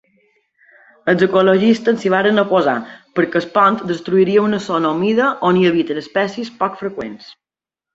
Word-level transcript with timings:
Els 1.13 1.25
ecologistes 1.27 1.99
s'hi 2.05 2.13
van 2.15 2.43
oposar 2.45 2.75
perquè 3.21 3.41
el 3.43 3.49
pont 3.61 3.79
destruiria 3.95 4.49
una 4.49 4.65
zona 4.73 4.97
humida 4.99 5.33
on 5.53 5.61
hi 5.65 5.71
habiten 5.73 6.05
espècies 6.09 6.55
poc 6.65 6.85
freqüents. 6.87 7.35